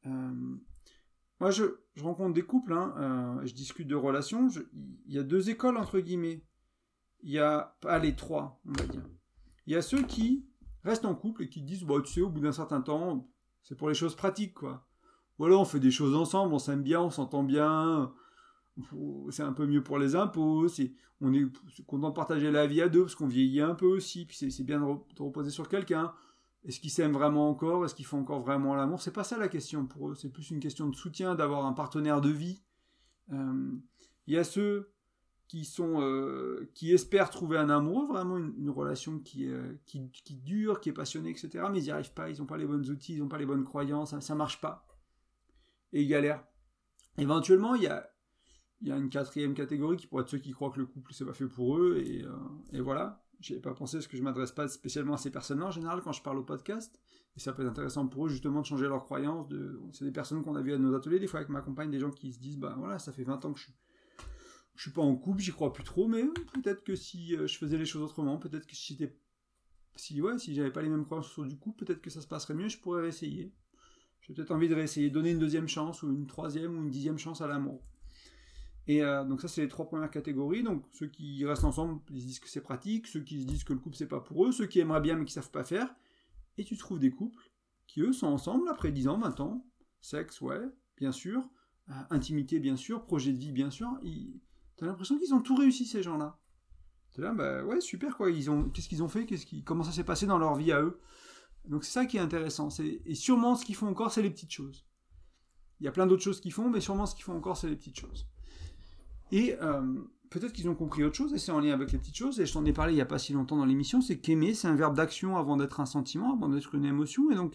[0.07, 0.57] Euh,
[1.40, 1.64] moi, je,
[2.00, 4.48] rencontre des couples, hein, euh, je discute de relations.
[5.07, 6.44] Il y a deux écoles, entre guillemets.
[7.20, 9.05] Il y a, pas les trois, on va dire.
[9.66, 10.46] Il y a ceux qui
[10.83, 13.28] restent en couple et qui disent, bah, tu sais, au bout d'un certain temps,
[13.62, 14.88] c'est pour les choses pratiques, quoi.
[15.38, 18.12] Voilà, on fait des choses ensemble, on s'aime bien, on s'entend bien,
[19.30, 20.66] c'est un peu mieux pour les impôts,
[21.20, 21.46] on est
[21.87, 24.64] content de partager la vie à deux parce qu'on vieillit un peu aussi, puis c'est
[24.64, 26.12] bien de, reposer sur quelqu'un.
[26.64, 27.85] Est-ce qu'ils s'aiment vraiment encore?
[27.85, 29.02] Est-ce qu'ils font encore vraiment l'amour?
[29.02, 31.72] C'est pas ça la question pour eux, c'est plus une question de soutien, d'avoir un
[31.72, 32.62] partenaire de vie.
[33.32, 33.72] Euh,
[34.26, 34.90] il y a ceux
[35.48, 39.48] qui sont euh, qui espèrent trouver un amoureux, vraiment une, relation qui,
[39.85, 41.66] qui, dure, qui est passionnée, etc.
[41.70, 43.46] Mais ils n'y arrivent pas, ils n'ont pas les bons outils, ils n'ont pas les
[43.46, 44.87] bonnes croyances, ça, ça marche pas.
[45.92, 46.42] Et ils galèrent.
[47.18, 48.12] Éventuellement, il y a
[48.83, 51.12] il y a une quatrième catégorie qui pourrait être ceux qui croient que le couple
[51.14, 52.33] c'est pas fait pour eux et, euh,
[52.73, 53.25] et voilà.
[53.40, 56.12] J'avais pas pensé parce que je m'adresse pas spécialement à ces personnes-là en général quand
[56.12, 57.01] je parle au podcast.
[57.37, 59.49] Et ça peut être intéressant pour eux justement de changer leurs croyances.
[59.92, 61.99] C'est des personnes qu'on a vues à nos ateliers des fois avec ma compagne, des
[61.99, 63.75] gens qui se disent bah voilà ça fait 20 ans que je suis
[64.75, 67.59] je suis pas en couple, j'y crois plus trop, mais peut-être que si euh, je
[67.59, 69.16] faisais les choses autrement, peut-être que si j'étais
[69.97, 72.27] si ouais si j'avais pas les mêmes croyances sur du couple, peut-être que ça se
[72.27, 73.53] passerait mieux, je pourrais réessayer.
[74.23, 77.18] J'ai peut-être envie de réessayer, donner une deuxième chance ou une troisième ou une dixième
[77.18, 77.83] chance à l'amour.
[78.88, 80.62] Et euh, donc ça, c'est les trois premières catégories.
[80.62, 83.64] Donc ceux qui restent ensemble, ils se disent que c'est pratique, ceux qui se disent
[83.64, 85.64] que le couple c'est pas pour eux, ceux qui aimeraient bien mais qui savent pas
[85.64, 85.95] faire.
[86.59, 87.51] Et tu trouves des couples
[87.87, 89.66] qui eux sont ensemble après 10 ans, 20 ans,
[90.01, 90.61] sexe, ouais,
[90.97, 91.49] bien sûr,
[91.90, 93.88] euh, intimité, bien sûr, projet de vie, bien sûr.
[94.77, 96.38] T'as l'impression qu'ils ont tout réussi ces gens-là.
[97.11, 98.31] C'est là, bah ouais, super quoi.
[98.31, 99.27] Ils ont, qu'est-ce qu'ils ont fait,
[99.64, 100.99] comment ça s'est passé dans leur vie à eux?
[101.66, 102.68] Donc c'est ça qui est intéressant.
[102.81, 104.87] Et sûrement ce qu'ils font encore, c'est les petites choses.
[105.81, 107.68] Il y a plein d'autres choses qu'ils font, mais sûrement ce qu'ils font encore, c'est
[107.68, 108.27] les petites choses.
[109.33, 109.81] Et euh,
[110.31, 112.47] peut-être qu'ils ont compris autre chose, et c'est en lien avec les petites choses, et
[112.47, 114.68] je t'en ai parlé il n'y a pas si longtemps dans l'émission, c'est qu'aimer, c'est
[114.68, 117.55] un verbe d'action avant d'être un sentiment, avant d'être une émotion, et donc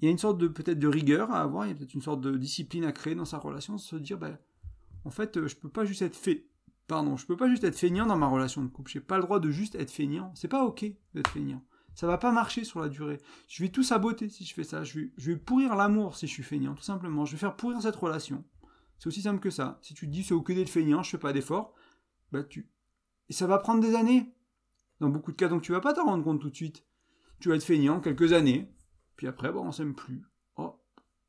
[0.00, 1.94] il y a une sorte de peut-être de rigueur à avoir, il y a peut-être
[1.94, 4.38] une sorte de discipline à créer dans sa relation, se dire, ben,
[5.04, 6.46] en fait, euh, je peux pas juste être fait,
[6.86, 9.22] pardon, je peux pas juste être feignant dans ma relation de couple, j'ai pas le
[9.22, 11.62] droit de juste être feignant, c'est pas ok d'être feignant.
[11.94, 13.20] Ça va pas marcher sur la durée.
[13.46, 14.82] Je vais tout saboter si je fais ça.
[14.82, 17.24] Je vais, je vais pourrir l'amour si je suis feignant, tout simplement.
[17.24, 18.42] Je vais faire pourrir cette relation.
[19.04, 19.78] C'est aussi simple que ça.
[19.82, 21.74] Si tu te dis c'est ok d'être feignant, je fais pas d'effort,
[22.32, 22.70] bah tu.
[23.28, 24.34] Et ça va prendre des années.
[24.98, 26.86] Dans beaucoup de cas, donc tu vas pas t'en rendre compte tout de suite.
[27.38, 28.74] Tu vas être feignant quelques années,
[29.16, 30.22] puis après, bon, on s'aime plus.
[30.56, 30.80] Oh,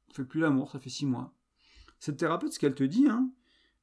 [0.10, 1.34] on fait plus l'amour, ça fait six mois.
[2.00, 3.30] Cette thérapeute, ce qu'elle te dit, hein,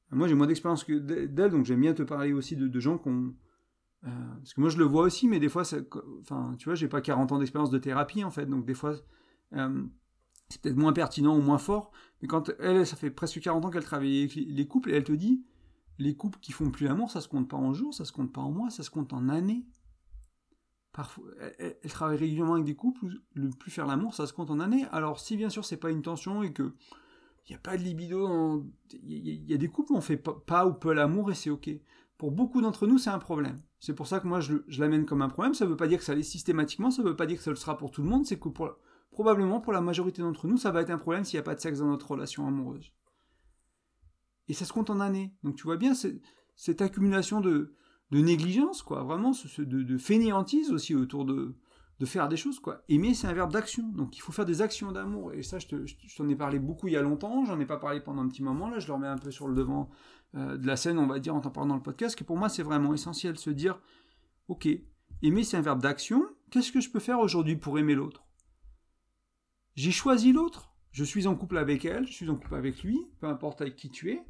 [0.09, 3.35] moi j'ai moins d'expérience que d'elle, donc j'aime bien te parler aussi de, gens qu'on.
[4.05, 5.61] Euh, parce que moi je le vois aussi, mais des fois,
[6.21, 8.95] enfin, tu vois, j'ai pas 40 ans d'expérience de thérapie en fait, donc des fois,
[9.53, 9.83] euh,
[10.49, 13.69] c'est peut-être moins pertinent ou moins fort, mais quand elle, ça fait presque 40 ans
[13.69, 15.43] qu'elle travaille avec les couples, et elle te dit,
[15.99, 18.31] les couples qui font plus l'amour, ça se compte pas en jours, ça se compte
[18.31, 19.65] pas en mois, ça se compte en années.
[20.91, 21.25] Parfois,
[21.57, 24.59] elle, travaille régulièrement avec des couples où le plus faire l'amour, ça se compte en
[24.59, 24.85] années.
[24.91, 26.73] Alors si bien sûr c'est pas une tension et que
[27.47, 30.65] il n'y a pas de libido, il y, a des couples où on fait pas,
[30.65, 31.69] ou peu l'amour et c'est ok.
[32.17, 33.57] Pour beaucoup d'entre nous, c'est un problème.
[33.79, 35.53] C'est pour ça que moi je, je l'amène comme un problème.
[35.53, 37.43] Ça ne veut pas dire que ça l'est systématiquement, ça ne veut pas dire que
[37.43, 38.25] ça le sera pour tout le monde.
[38.25, 38.77] C'est que pour
[39.13, 41.55] probablement pour la majorité d'entre nous, ça va être un problème s'il n'y a pas
[41.55, 42.91] de sexe dans notre relation amoureuse.
[44.49, 45.33] Et ça se compte en années.
[45.43, 45.93] Donc tu vois bien
[46.55, 47.73] cette accumulation de,
[48.11, 51.55] négligence, quoi, vraiment, de, fainéantise aussi autour de,
[51.99, 52.83] de faire des choses, quoi.
[52.89, 53.87] Aimer, c'est un verbe d'action.
[53.89, 55.33] Donc il faut faire des actions d'amour.
[55.33, 55.67] Et ça, je,
[56.17, 58.43] t'en ai parlé beaucoup il y a longtemps, j'en ai pas parlé pendant un petit
[58.43, 59.89] moment, là, je le remets un peu sur le devant
[60.35, 62.37] euh, de la scène, on va dire, en t'en parlant dans le podcast, que pour
[62.37, 63.79] moi, c'est vraiment essentiel, se dire,
[64.47, 64.67] ok,
[65.21, 68.23] aimer, c'est un verbe d'action, qu'est-ce que je peux faire aujourd'hui pour aimer l'autre?
[69.75, 70.71] J'ai choisi l'autre.
[70.91, 73.75] Je suis en couple avec elle, je suis en couple avec lui, peu importe avec
[73.75, 74.23] qui tu es.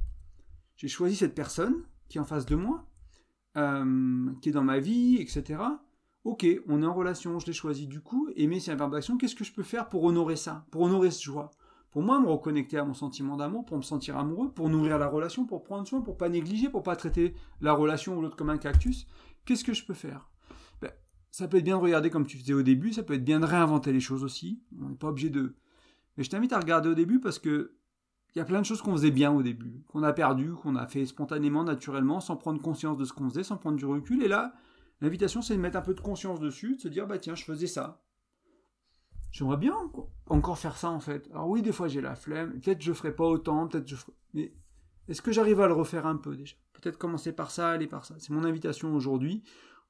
[0.78, 2.86] J'ai choisi cette personne qui est en face de moi,
[3.58, 5.62] euh, qui est dans ma vie, etc.
[6.24, 8.30] Ok, on est en relation, je l'ai choisi du coup.
[8.38, 9.18] Aimer, c'est un verbe d'action.
[9.18, 11.52] Qu'est-ce que je peux faire pour honorer ça, pour honorer cette joie
[11.92, 15.08] Pour moi, me reconnecter à mon sentiment d'amour, pour me sentir amoureux, pour nourrir la
[15.08, 18.50] relation, pour prendre soin, pour pas négliger, pour pas traiter la relation ou l'autre comme
[18.50, 19.06] un cactus.
[19.44, 20.30] Qu'est-ce que je peux faire?
[21.34, 23.40] Ça peut être bien de regarder comme tu faisais au début, ça peut être bien
[23.40, 24.62] de réinventer les choses aussi.
[24.80, 25.56] On n'est pas obligé de.
[26.16, 27.76] Mais je t'invite à regarder au début parce que
[28.36, 30.76] il y a plein de choses qu'on faisait bien au début, qu'on a perdu, qu'on
[30.76, 34.22] a fait spontanément, naturellement, sans prendre conscience de ce qu'on faisait, sans prendre du recul.
[34.22, 34.54] Et là,
[35.02, 37.44] l'invitation, c'est de mettre un peu de conscience dessus, de se dire, bah tiens, je
[37.44, 38.04] faisais ça.
[39.32, 39.74] J'aimerais bien
[40.28, 41.28] encore faire ça en fait.
[41.32, 44.14] Alors oui, des fois j'ai la flemme, peut-être je ferai pas autant, peut-être je ferai...
[44.36, 44.54] Mais
[45.08, 46.56] est-ce que j'arrive à le refaire un peu déjà?
[46.74, 48.14] Peut-être commencer par ça, aller par ça.
[48.20, 49.44] C'est mon invitation aujourd'hui.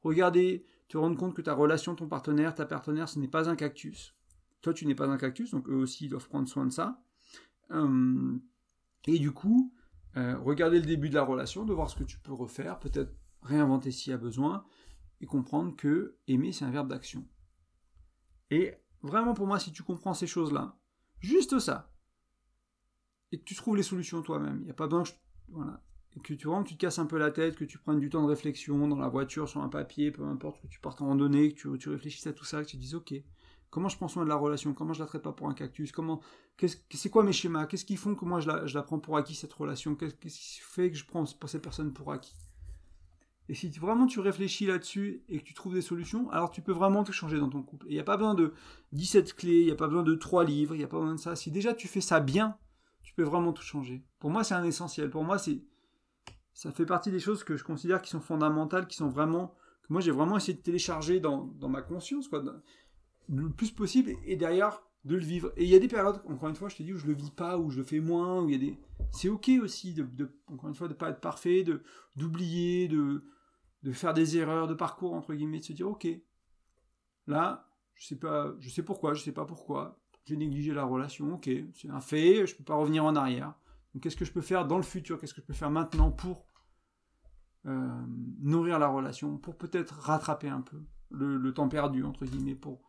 [0.03, 3.55] Regardez te rendre compte que ta relation, ton partenaire, ta partenaire, ce n'est pas un
[3.55, 4.13] cactus.
[4.61, 7.03] Toi, tu n'es pas un cactus, donc eux aussi doivent prendre soin de ça.
[7.71, 8.37] Euh,
[9.07, 9.73] et du coup,
[10.17, 13.11] euh, regarder le début de la relation, de voir ce que tu peux refaire, peut-être
[13.41, 14.67] réinventer s'il y a besoin,
[15.19, 17.27] et comprendre que aimer, c'est un verbe d'action.
[18.51, 20.77] Et vraiment, pour moi, si tu comprends ces choses-là,
[21.21, 21.91] juste ça,
[23.31, 25.09] et que tu trouves les solutions toi-même, il n'y a pas besoin que
[25.47, 27.99] voilà, et que tu rentres, tu te casses un peu la tête, que tu prennes
[27.99, 31.01] du temps de réflexion dans la voiture, sur un papier, peu importe, que tu partes
[31.01, 33.13] en randonnée, que tu, réfléchisses à tout ça, que tu te dises, ok,
[33.69, 35.91] comment je prends soin de la relation, comment je la traite pas pour un cactus,
[35.91, 36.21] comment,
[36.59, 39.17] c'est quoi mes schémas, qu'est-ce qui font que moi je la, je la prends pour
[39.17, 42.35] acquis cette relation, qu'est-ce qui fait que je prends pour cette personne pour acquis?
[43.49, 46.71] Et si vraiment tu réfléchis là-dessus et que tu trouves des solutions, alors tu peux
[46.71, 47.87] vraiment te changer dans ton couple.
[47.89, 48.53] il n'y a pas besoin de
[48.93, 51.15] 17 clés, il n'y a pas besoin de 3 livres, il n'y a pas besoin
[51.15, 51.35] de ça.
[51.35, 52.57] Si déjà tu fais ça bien,
[53.03, 54.03] tu peux vraiment tout changer.
[54.19, 55.09] Pour moi, c'est un essentiel.
[55.09, 55.61] Pour moi, c'est
[56.53, 59.91] ça fait partie des choses que je considère qui sont fondamentales, qui sont vraiment que
[59.91, 62.43] moi j'ai vraiment essayé de télécharger dans, dans ma conscience, quoi,
[63.29, 65.51] le plus possible, et derrière de le vivre.
[65.57, 67.13] Et il y a des périodes, encore une fois, je te dis où je le
[67.13, 68.79] vis pas, où je le fais moins, où il y a des,
[69.11, 71.83] c'est ok aussi de, encore une fois, de pas être parfait, de
[72.15, 73.23] d'oublier, de
[73.83, 76.07] de faire des erreurs de parcours entre guillemets, de se dire ok,
[77.27, 81.35] là, je sais pas, je sais pourquoi, je sais pas pourquoi, j'ai négligé la relation,
[81.35, 83.53] ok, c'est un fait, je peux pas revenir en arrière.
[84.01, 86.47] Qu'est-ce que je peux faire dans le futur, qu'est-ce que je peux faire maintenant pour
[87.65, 87.87] euh,
[88.39, 92.55] nourrir la relation, pour peut-être rattraper un peu le, temps perdu entre guillemets.
[92.55, 92.81] Pour,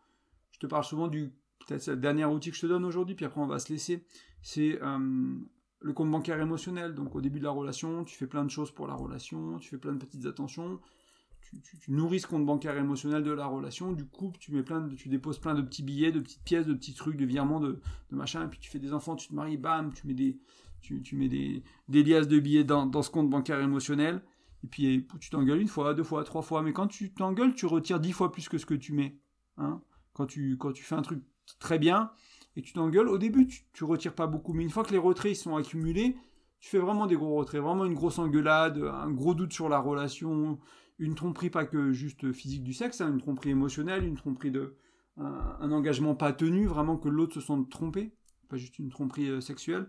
[0.51, 1.33] je te parle souvent du
[1.65, 4.05] peut-être le dernier outil que je te donne aujourd'hui, puis après on va se laisser.
[4.41, 5.37] C'est euh,
[5.79, 6.93] le compte bancaire émotionnel.
[6.93, 9.69] Donc au début de la relation, tu fais plein de choses pour la relation, tu
[9.69, 10.81] fais plein de petites attentions,
[11.41, 14.95] tu, nourris ce compte bancaire émotionnel de la relation, du coup tu mets plein de,
[14.95, 17.79] tu déposes plein de petits billets, de petites pièces, de petits trucs, de virements, de,
[18.09, 20.39] de machin, et puis tu fais des enfants, tu te maries, bam, tu mets des,
[20.85, 24.21] tu, mets des, des liasses de billets dans, ce compte bancaire émotionnel,
[24.63, 27.65] et puis tu t'engueules une fois, deux fois, trois fois, mais quand tu t'engueules, tu
[27.65, 29.17] retires dix fois plus que ce que tu mets.
[29.57, 29.81] Hein
[30.13, 31.21] quand, tu, quand tu fais un truc
[31.59, 32.11] très bien,
[32.55, 34.97] et tu t'engueules, au début, tu, tu retires pas beaucoup, mais une fois que les
[34.97, 36.15] retraits sont accumulés,
[36.59, 39.79] tu fais vraiment des gros retraits, vraiment une grosse engueulade, un gros doute sur la
[39.79, 40.57] relation,
[40.99, 44.75] une tromperie pas que juste physique du sexe, hein, une tromperie émotionnelle, une tromperie de
[45.17, 48.13] un, engagement pas tenu, vraiment que l'autre se sente trompé,
[48.49, 49.87] pas juste une tromperie euh, sexuelle.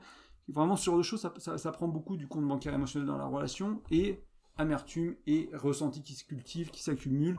[0.48, 4.22] Vraiment, sur deux choses, ça, prend beaucoup du compte bancaire émotionnel dans la relation et
[4.56, 7.38] amertume et ressenti qui se cultive, qui s'accumulent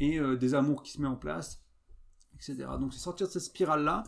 [0.00, 1.64] et euh, des amours qui se mettent en place,
[2.34, 2.66] etc.
[2.80, 4.04] Donc c'est sortir de cette spirale-là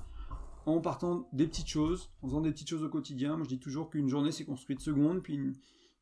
[0.66, 3.36] en partant des petites choses, en faisant des petites choses au quotidien.
[3.36, 5.38] Moi, je dis toujours qu'une journée, c'est construit de secondes, puis,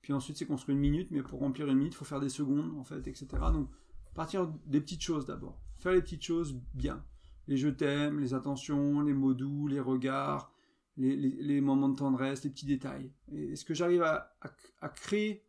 [0.00, 2.30] puis ensuite, c'est construit une minute, mais pour remplir une minute, il faut faire des
[2.30, 3.26] secondes, en fait, etc.
[3.52, 3.68] Donc,
[4.14, 5.60] partir des petites choses d'abord.
[5.76, 7.04] Faire les petites choses bien.
[7.46, 10.53] Les je t'aime, les attentions, les mots doux, les regards,
[10.96, 13.12] les, moments de tendresse, les petits détails.
[13.32, 14.36] Est-ce que j'arrive à,
[14.94, 15.44] créer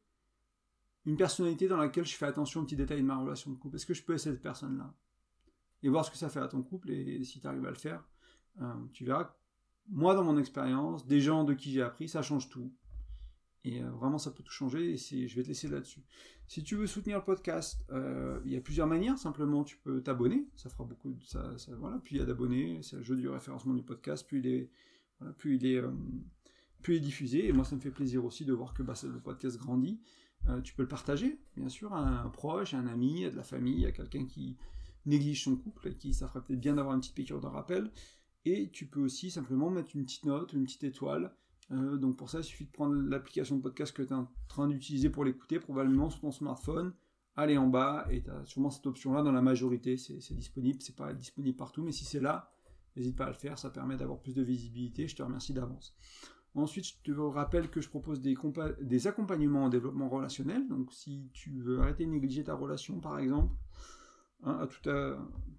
[1.05, 3.75] une personnalité dans laquelle je fais attention aux petits détails de ma relation de couple?
[3.75, 4.93] Est-ce que je peux être cette personne-là?
[5.83, 7.75] Et voir ce que ça fait à ton couple, et si tu arrives à le
[7.75, 8.03] faire,
[8.61, 9.35] euh, tu verras,
[9.89, 12.71] moi dans mon expérience, des gens de qui j'ai appris, ça change tout.
[13.65, 14.93] Et euh, vraiment, ça peut tout changer.
[14.93, 16.03] Et je vais te laisser là-dessus.
[16.47, 19.17] Si tu veux soutenir le podcast, euh, il y a plusieurs manières.
[19.17, 20.47] Simplement, tu peux t'abonner.
[20.55, 21.55] Ça fera beaucoup de ça.
[21.79, 21.97] voilà.
[21.97, 24.27] Plus il y a d'abonnés, c'est le jeu du référencement du podcast.
[24.27, 24.69] Plus il
[25.21, 25.65] est, plus il
[26.95, 27.47] est, diffusé.
[27.47, 29.99] Et moi, ça me fait plaisir aussi de voir que bah, le podcast grandit.
[30.63, 33.43] tu peux le partager, bien sûr, à un proche, à un ami, à de la
[33.43, 34.57] famille, à quelqu'un qui
[35.05, 37.91] néglige son couple et qui ça ferait peut-être bien d'avoir une petite piqûre de rappel.
[38.45, 41.35] Et tu peux aussi simplement mettre une petite note, une petite étoile.
[41.71, 44.31] Euh, donc pour ça, il suffit de prendre l'application de podcast que tu es en
[44.47, 46.93] train d'utiliser pour l'écouter, probablement sur ton smartphone,
[47.35, 50.95] aller en bas, et tu as sûrement cette option-là dans la majorité, c'est disponible, c'est
[50.95, 52.51] pas disponible partout, mais si c'est là,
[52.95, 55.95] n'hésite pas à le faire, ça permet d'avoir plus de visibilité, je te remercie d'avance.
[56.53, 61.61] Ensuite, je te rappelle que je propose des, accompagnements en développement relationnel, donc si tu
[61.61, 63.53] veux arrêter de négliger ta relation par exemple,
[64.45, 64.67] Hein,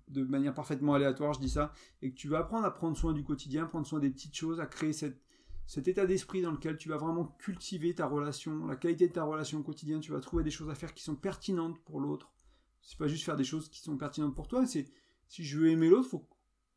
[0.09, 1.73] de manière parfaitement aléatoire, je dis ça,
[2.03, 4.61] et que tu vas apprendre à prendre soin du quotidien, prendre soin des petites choses,
[4.61, 9.09] à créer cet état d'esprit dans lequel tu vas vraiment cultiver ta relation, la qualité
[9.09, 12.01] de ta relation quotidienne, tu vas trouver des choses à faire qui sont pertinentes pour
[12.01, 12.33] l'autre.
[12.81, 14.87] C'est pas juste faire des choses qui sont pertinentes pour toi, c'est
[15.27, 16.29] si je veux aimer l'autre, faut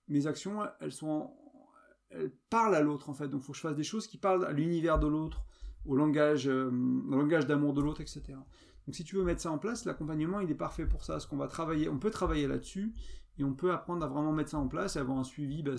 [0.09, 1.31] mes actions, elles sont
[2.11, 3.27] elles parlent à l'autre en fait.
[3.27, 5.43] Donc faut que je fasse des choses qui parlent à l'univers de l'autre,
[5.85, 8.23] au langage, euh, au langage d'amour de l'autre, etc.
[8.27, 11.25] Donc si tu veux mettre ça en place, l'accompagnement il est parfait pour ça, parce
[11.25, 12.93] qu'on va travailler, on peut travailler là-dessus
[13.37, 15.75] et on peut apprendre à vraiment mettre ça en place, et avoir un suivi bah,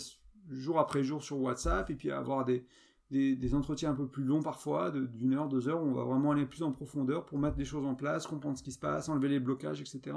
[0.49, 2.65] jour après jour sur WhatsApp et puis avoir des,
[3.11, 6.31] des, entretiens un peu plus longs parfois, d'une heure, deux heures, où on va vraiment
[6.31, 9.09] aller plus en profondeur pour mettre des choses en place, comprendre ce qui se passe,
[9.09, 10.17] enlever les blocages, etc.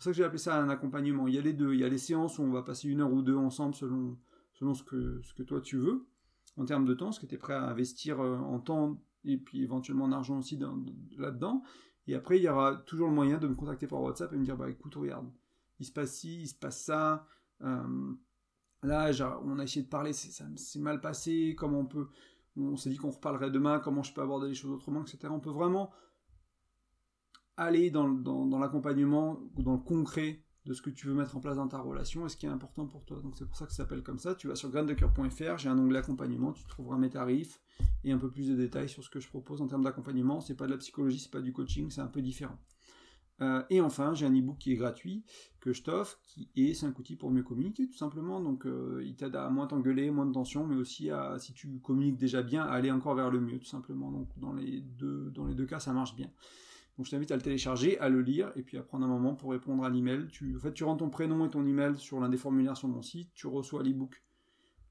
[0.00, 1.28] C'est pour ça que j'ai appelé ça un accompagnement.
[1.28, 3.02] Il y a les deux, il y a les séances où on va passer une
[3.02, 4.16] heure ou deux ensemble selon,
[4.54, 6.06] selon ce, que, ce que toi tu veux
[6.56, 9.36] en termes de temps, ce que tu es prêt à investir euh, en temps et
[9.36, 10.58] puis éventuellement en argent aussi
[11.18, 11.62] là-dedans.
[12.06, 14.44] Et après, il y aura toujours le moyen de me contacter par WhatsApp et me
[14.44, 15.30] dire, bah écoute, regarde,
[15.80, 17.26] il se passe ci, il se passe ça.
[17.60, 18.14] Euh,
[18.82, 19.10] là,
[19.44, 22.08] on a essayé de parler, ça s'est mal passé, comment on peut...
[22.56, 25.28] On s'est dit qu'on reparlerait demain, comment je peux aborder les choses autrement, etc.
[25.30, 25.90] On peut vraiment
[27.56, 28.06] aller dans,
[28.58, 31.78] l'accompagnement ou dans le concret de ce que tu veux mettre en place dans ta
[31.78, 33.20] relation et ce qui est important pour toi.
[33.22, 34.34] Donc c'est pour ça que ça s'appelle comme ça.
[34.34, 37.60] Tu vas sur graindecoeur.fr, j'ai un onglet accompagnement, tu trouveras mes tarifs
[38.04, 40.40] et un peu plus de détails sur ce que je propose en termes d'accompagnement.
[40.40, 42.58] C'est pas de la psychologie, c'est pas du coaching, c'est un peu différent.
[43.42, 45.24] Euh, et enfin, j'ai un e-book qui est gratuit,
[45.60, 48.40] que je t'offre, qui est 5 outils pour mieux communiquer, tout simplement.
[48.40, 51.78] Donc, euh, il t'aide à moins t'engueuler, moins de tension, mais aussi à, si tu
[51.78, 54.10] communiques déjà bien, à aller encore vers le mieux, tout simplement.
[54.10, 56.30] Donc, dans les deux cas, ça marche bien.
[57.00, 59.34] Donc, je t'invite à le télécharger, à le lire, et puis à prendre un moment
[59.34, 60.26] pour répondre à l'email.
[60.54, 63.00] En fait, tu rentres ton prénom et ton email sur l'un des formulaires sur mon
[63.00, 64.22] site, tu reçois l'e-book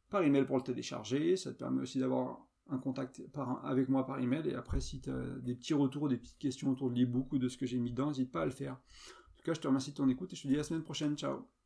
[0.09, 1.37] par email pour le télécharger.
[1.37, 3.21] Ça te permet aussi d'avoir un contact
[3.63, 4.49] avec moi par email.
[4.49, 7.37] Et après, si tu as des petits retours, des petites questions autour de l'ebook ou
[7.37, 8.73] de ce que j'ai mis dedans, n'hésite pas à le faire.
[8.73, 10.63] En tout cas, je te remercie de ton écoute et je te dis à la
[10.63, 11.15] semaine prochaine.
[11.15, 11.58] Ciao